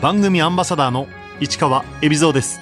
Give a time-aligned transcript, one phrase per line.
[0.00, 1.08] 番組アンバサダーの
[1.40, 2.60] 市川恵比蔵です。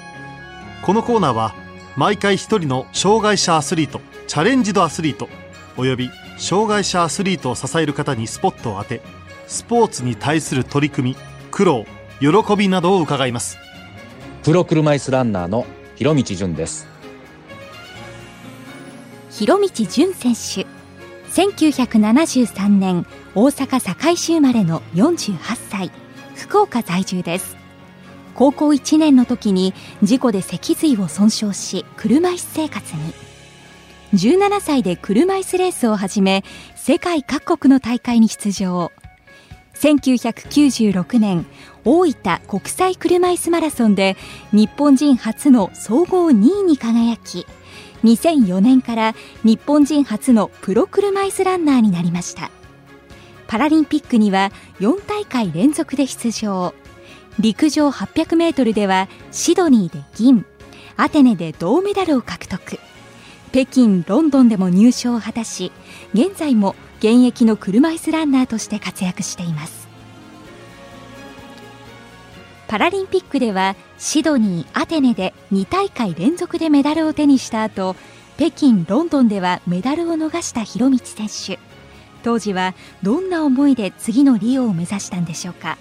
[0.83, 1.55] このコーナーは
[1.95, 5.28] 毎回一人の障害者アスリートチャレンジドアスリート
[5.76, 9.03] および障害者アスリートを支える方にスポットを当て
[9.46, 11.17] スポーツに対する取り組み
[11.51, 11.85] 苦労
[12.21, 13.59] 喜びなどを伺います。
[14.43, 15.66] プロ車椅子ランナーの
[15.96, 16.89] 広道純です。
[19.30, 20.66] 広道純選手。
[21.32, 25.37] 1973年大阪堺市生まれの48
[25.68, 25.91] 歳
[26.37, 27.56] 福岡在住です。
[28.34, 33.15] 高校1年の時に事故で脊髄を損傷し車椅子生活に。
[34.15, 36.45] 17歳で車椅子レースを始め
[36.77, 38.92] 世界各国の大会に出場。
[39.75, 41.47] 1996年
[41.84, 44.16] 大分国際車椅子マラソンで
[44.53, 47.47] 日本人初の総合2位に輝き
[48.05, 49.14] 2004年から
[49.45, 52.50] 日本人初のプロ車椅子ランナーになりました。
[53.46, 54.50] パラリンピックには
[54.80, 56.74] 4大会連続で出場。
[57.38, 60.44] 陸上 800m ではシドニーで銀。
[60.97, 62.78] アテネで銅メダルを獲得。
[63.53, 65.72] 北京ロンドンでも入賞を果たし
[66.12, 69.86] 現在も現役の車椅子ランナーとして活躍しています。
[72.69, 77.94] パラリンピックではシドニー、アテネで2大会連続でメダルを手にした後
[78.36, 81.75] 北京、ロンドンではメダルを逃した広道選手。
[82.27, 82.74] 当時は
[83.05, 85.78] どんな思いで次のリオを目指したんでしょうか？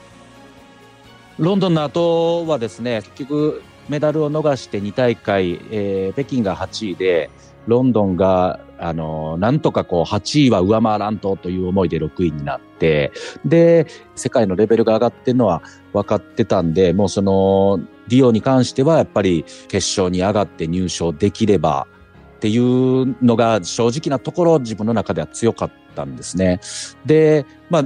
[1.39, 7.31] ロンドンの後はですね結局メダルを逃して2大会、えー、北京が8位で
[7.67, 13.11] ロンドンが、あの、なんとかこう、8位は上回らんとという思いで6位になって、
[13.43, 21.87] で、世界のレベルが上がってるのは分かってたんで、もうその、リオに関してはやっぱり決勝に上がって入賞できれば
[22.35, 26.59] っていうのが正直なところ自分の中では強かったんですね。
[27.05, 27.85] で、まあ、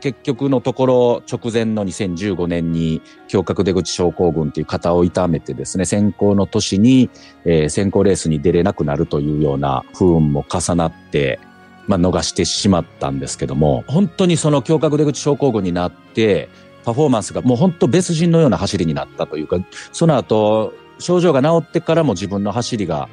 [0.00, 7.10] 結局のところ直前の2015年に胸郭出口症候群っていう肩を痛めてですね、先行の年に、
[7.44, 11.38] えー、先行レースに出れなくなるというような不運も重なって、
[11.86, 16.48] まあ、逃してしまったんですけども、本当にその胸郭出口症候群になって、
[16.84, 19.58] パフォーマンスがもう本当別人のような走りになったというか、
[19.92, 23.08] その後、症状が治ってからも自分の走りが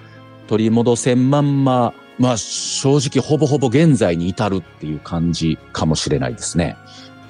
[0.48, 6.76] 取り戻せんまんままあ正直ほぼほぼ現在に至るっていう感じかもしれないですね。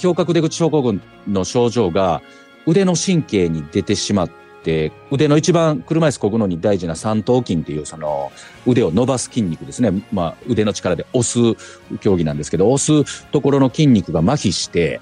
[0.01, 2.21] 胸郭出口症候群の症状が
[2.65, 4.29] 腕の神経に出てしまっ
[4.63, 8.31] て、腕の一番車椅子こぐのに大事な三頭筋っていうその
[8.65, 10.03] 腕を伸ばす筋肉ですね。
[10.11, 11.39] まあ腕の力で押す
[11.99, 15.01] 競技なんですけど、押すところの筋肉が麻痺して、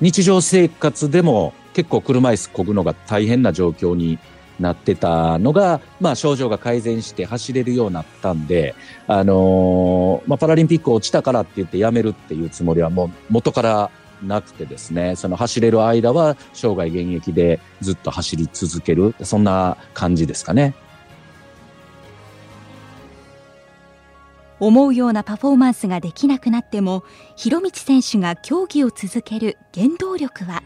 [0.00, 4.18] 日常生活でも結構車椅子こぐのが大変な状況に
[4.60, 8.74] なってたのが、まあ、症状が改善して走れるようになったんで、
[9.06, 13.90] あのー、まあ、パラリンピック落ちたからって言ってやめるっていうつもりはもう元から
[14.22, 20.74] なくてですね、その走れる間は生涯現役でずっと走り続ける、そんな感じですかね。
[24.58, 27.02] 思うようなパフォーマンスができなくなっても、
[27.34, 30.62] 広道選手が競技を続ける原動力は？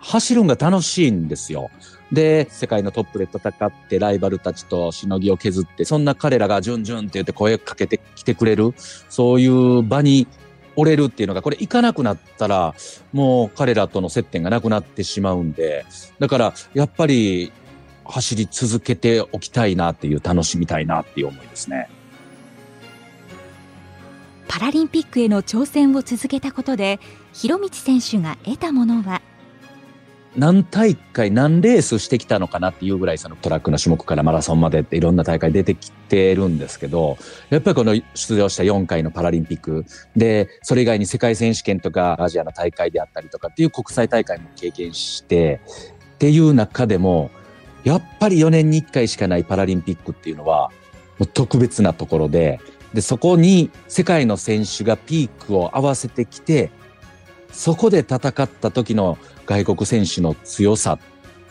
[0.00, 1.70] 走るんが楽しいんですよ。
[2.12, 8.74] で、世界のトップで戦ってライバルたちとしのぎを削って、そんな彼らがジュンジュンって言って声かけてきてくれる、
[9.08, 10.28] そういう場に
[10.76, 12.74] 折れるっていうのが、これ行かなくなったら、
[13.12, 15.84] もう彼らとの接点がなくなってしまうんで、
[16.18, 17.52] だからやっぱり
[18.04, 21.88] 走り続けておきたいなっていう、楽しみたいなっていう思いですね。
[24.48, 27.00] パラリンピックへの挑戦を続けたことで、
[27.32, 29.20] 広道選手が得たものは
[30.36, 37.16] 何大会何レースしてきたのかなっていうぐらいそのトラックの種目からマラソンまでっていろんな大会出てきてるんですけど、
[37.48, 45.60] やっぱりこの出場した4回のパラリンピックで、それ以外に世界選手権とかアジアの大会であったりとかっていう国際大会も経験して
[46.14, 47.30] っていう中でも、
[47.84, 50.70] やっぱり4年に1回しかないパラリンピックっていうのは
[51.32, 52.60] 特別なところで、
[52.92, 56.70] で、そこに世界の選手がピークを合わせてきて、
[57.56, 59.16] そこで戦った時の
[59.46, 60.98] 外国選手の強さ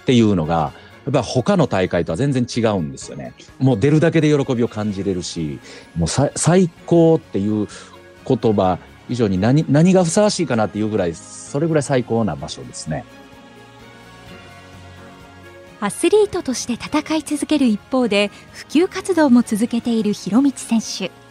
[0.02, 0.72] っていうのが、
[1.06, 3.34] やっぱ他の大会とは全然違うんですよね。
[3.58, 5.60] もう出るだけで喜びを感じれるし、
[5.98, 7.68] もう最高っていう
[8.28, 8.78] 言葉
[9.10, 13.04] 以上に何何がふさわしいかなっていうぐらい、それぐらい最高な場所ですね。
[15.82, 21.25] アスリートとして戦い続ける一方で普及活動も続けている広道選手。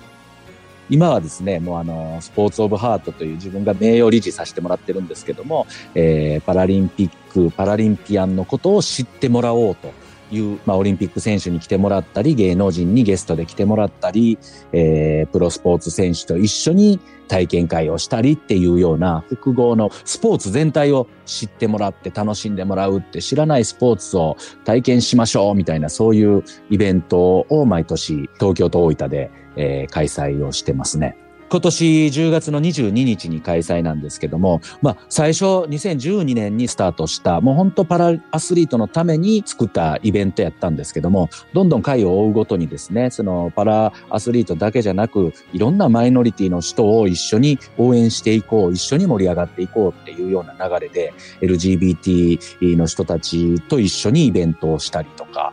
[0.90, 9.92] 今はですね、もうあの、スポーツオブハートという自分が名誉理事させてもらってるんですけども、えー、パラリンピック、パラリンピアンのことを知ってもらおうと
[10.34, 14.38] いう、まあ、オリンピック選手に来てもらったり、芸能人にゲストで来てもらったり、
[14.72, 31.16] えー、プロスポーツ選手と一緒に体験会をしたりっていうような複合のスポーツ全体を知ってもらって楽しんでもらうって知らないスポーツを体験しましょうみたいなそういうイベントを毎年東京と大分で、えー、開催をしてますね。
[31.50, 55.52] 今年10月の22日に開催なんですけども、まあ、最初2012年にスタートした、もう本当パラアスリートのために作ったイベントやったんですけども、どんどん回を追うごとにですね、そのパラアスリートだけじゃなく、いろんなマイノリティの人を一緒に応援していこう、一緒に盛り上がっていこうっていうような流れで、LGBT の人たちと一緒にイベントをしたりとか、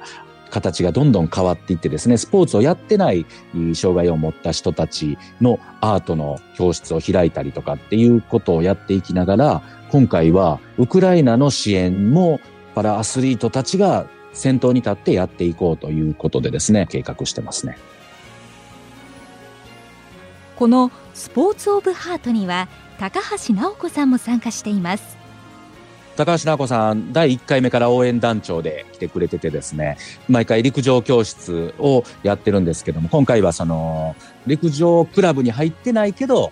[0.51, 3.25] 形がどんどん変わっていってですね、スポーツをやってない
[3.73, 12.39] 障害を持った人たちのアートの教室を開いたりとかっていうことをやっていきながら、今回はウクライナの支援も
[12.75, 17.77] パラアスリートたちが先頭に立ってやっていこうということでですね、計画してますね。
[20.57, 22.67] このスポーツオブハートには
[22.99, 25.20] 高橋直子さんも参加しています。
[26.23, 29.97] 高橋直子さん、第1回目から応援団長で来てくれててですね、
[30.29, 34.15] 毎回陸上教室をやってるんですけども、今回はその、
[34.45, 36.51] 陸上クラブに入ってないけど、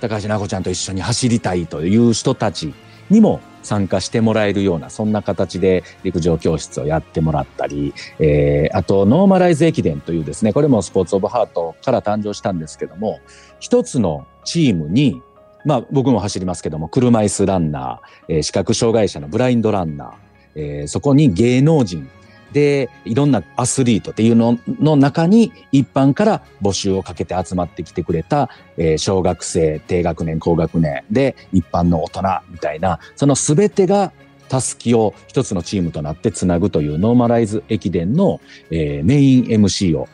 [0.00, 2.72] 高橋直子ちゃんと一緒に走りたいという人たち
[3.10, 13.20] にも参加してもらえるような、そんな形で陸上教室をやってもらったり、えー、あと、ノーマライズ駅伝というですね、これもスポーツオブハートから誕生したんですけども、
[13.60, 15.20] 一つのチームに
[15.64, 20.12] まあ僕も走りますけども、車椅子ランナー、えー、視覚障害者のブラインドランナー、
[20.54, 22.08] えー、そこに芸能人
[22.52, 34.12] で、いろんなアスリートっていうのの中に一般から募集をかけて集まってきてくれた、えー、小学生、低学年、高学年で一般の大人みたいな、そのすべてが
[34.48, 40.08] タスキを一つのチームとなってつなぐというノーマライズ駅伝の、えー、メイン MC を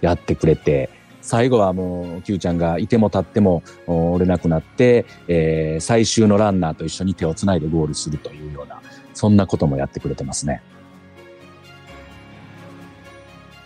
[0.00, 0.88] やってくれて、
[1.22, 8.82] 最後はもう、Q ちゃんがいても立っても折れなくなって、えー、最終のランナーと一緒に手をつないでゴールするというような、
[9.14, 10.62] そんなこともやってくれてますね。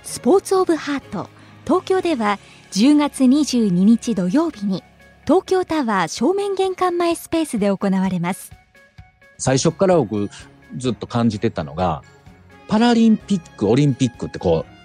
[0.02, 1.28] スポーツオブハート、
[1.64, 2.38] 東京では
[2.72, 4.84] 10月22日土曜日に、
[5.24, 8.52] 東京タワー正面玄関前スペースで行われます。
[9.38, 10.28] 最初から僕
[10.76, 12.02] ずっと感じてたのが、
[12.68, 14.75] パラリンピック、オリンピックってこう、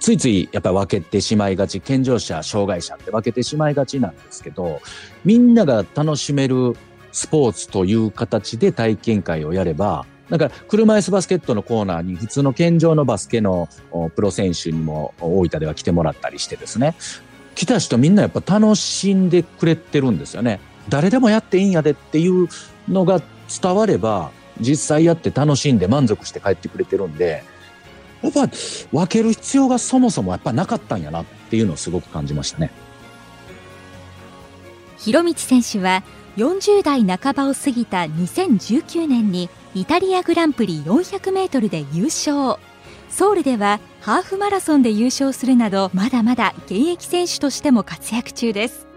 [0.00, 4.80] ついついやっぱり分けてしまいがち、健常者、障害者って分けてしまいがちなんですけど、
[5.24, 6.76] みんなが楽しめる
[7.12, 13.68] スポーツという形で体験会をやれば、だか車椅子バスケットのコーナーに普通の健常のバスケの
[14.14, 16.94] プロ選手にも大分では来てもらったりしてですね、
[17.54, 20.60] 来た人みんなやっぱ楽しんでくれてるんですよね。
[20.88, 22.48] 誰でもやっていいんやでっていう
[22.88, 23.20] のが
[23.60, 24.30] 伝われば、
[24.60, 27.42] 実際やって楽しんで満足して帰ってくれてるんで、
[28.22, 28.48] やっぱ
[28.92, 32.70] 分ける必要がそもそもやっぱなかったんやなっていうのをすごく感じましたね。
[34.98, 36.02] 広道選手は
[36.36, 42.58] 40代半ばを過ぎた2019年にイタリアグランプリ400メートルで優勝。
[43.08, 48.89] ソウルではハーフマラソンで優勝するなどまだまだ現役選手としても活躍中です。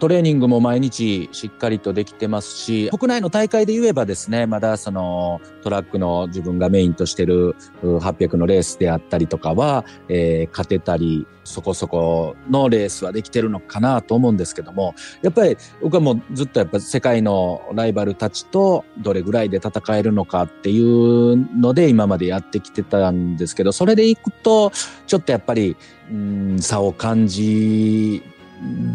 [0.00, 24.72] トレーニングも毎日しっかりとできてますし、国内の大会で言えばですね、まだそのトラックの自分がメインとしてる800のレースであったりとかは、えー、勝てたり、そこそこのレースはできてるのかなと思うんですけども、やっぱり僕はもうずっとやっぱ世界のライバルたちとどれぐらいで戦えるのかっていうので今までやってきてたんですけど、それでいくと、
[25.06, 25.76] ちょっとやっぱり、
[26.10, 28.22] うん、差を感じ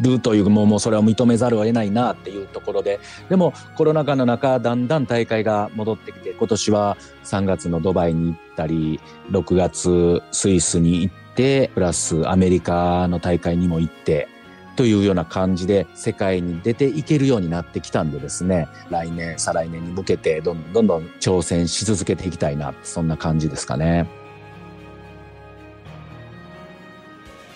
[0.02, 9.00] るというももうそれは認めざるを得ないなっていうところででもコロナ禍の中だんだん大会が戻ってきて今年は3月のドバイに行ったり
[9.32, 14.28] 6月スイスに行ってプラスアメリカの大会にも行って
[14.76, 24.25] というような感じで世界に出ていけるようになってきたんでですね来年再来年に向けてどんどんどんどん挑戦し続けていきたいなそんな感じですかね。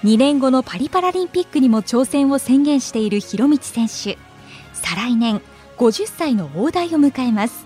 [0.04, 4.18] 2年後のパリパラリンピックにも挑戦を宣言している広道選手。
[4.72, 5.42] 再来年
[5.78, 7.66] 50歳の大台を迎えます。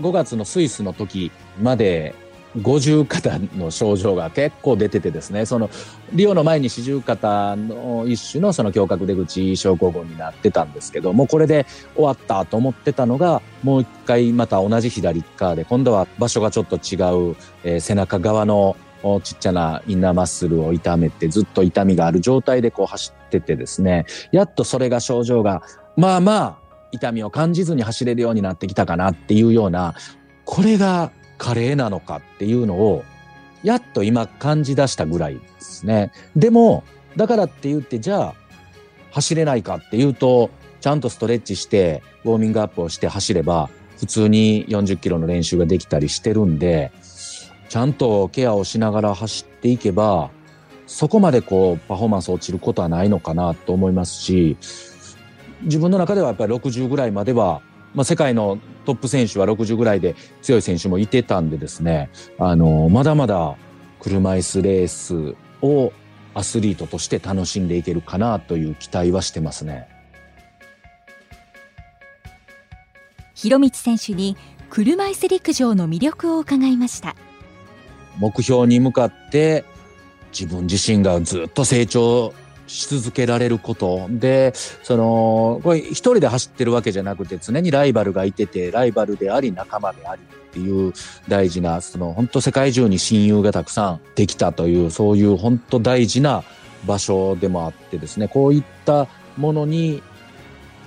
[0.00, 1.30] 5月のスイスの時
[1.60, 2.14] まで
[2.56, 5.70] 五十肩の症状が結構出ててですね、その、
[6.12, 16.98] リオの前に四十肩の一種のその胸郭出口症候群になってたんですけど、もうこれで終わったと思ってたのが、もう一回また同じ左側で、今度は場所がちょっと違
[17.30, 18.76] う、えー、背中側の
[19.22, 25.62] ちっちゃなインナーマッスルを痛めてずっと痛みがある状態でこう走っててですね、やっとそれが症状が、
[25.96, 29.94] まあまあ痛みを感じずに走れるようになってきたかなっていうような、
[30.44, 33.04] これが華麗なのかっていうのを、
[33.62, 36.12] やっと今感じ出したぐらいですね。
[36.36, 36.84] でも、
[37.16, 38.34] だからって言って、じゃあ、
[39.10, 40.50] 走れないかっていうと、
[40.80, 46.92] ちゃんとストレッチして、ウォーミングアップをして走れば、普通に40キロの練習ができたりしてるんで、
[47.68, 50.30] ちゃんとケアをしながら走っていけば、
[50.86, 54.56] そこまでこう、パフォーマンス落ちることはないのかなと思いますし、
[55.62, 57.60] 自分の中ではやっぱり60ぐらいまでは、
[57.94, 63.56] まあ、世界のトップ選手は60ぐらいで強い選手もいてたんでですね、あの、まだまだ
[64.00, 65.92] 車椅子レースを
[66.34, 69.88] アスリートとして楽しんでいけるかなという期待はしてますね。
[73.34, 74.36] 広道選手に
[74.68, 77.14] 車椅子陸上の魅力を伺いました
[78.18, 79.64] 目標に向かって
[80.32, 82.34] 自分自身がずっと成長
[82.66, 84.06] し続けられること。
[84.10, 90.92] でそのこれ一人で走ってるわけじゃなくて常にライバルがいててライバルであり仲間でありっていう
[91.28, 96.44] 大事なその本当世界中に親友がたくさんできたというそういう本当大事な
[96.86, 98.28] 場所でもあってですね。
[98.28, 100.02] こういったものに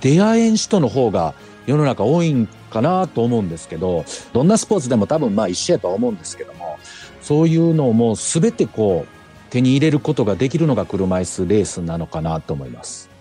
[0.00, 1.34] 出会えん人の方が
[1.66, 6.78] 世の中多いんかなと思うんですけど、どんなスポーツでも多分まあ一緒やとは思うんですけども、
[7.22, 13.11] そういうのをもう全てこう手に入れることができるのが車椅子レースなのかなと思います。